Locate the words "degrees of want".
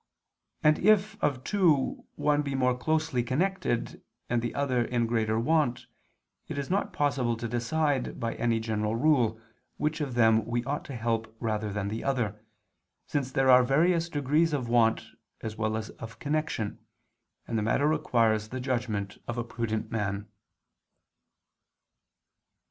14.09-15.05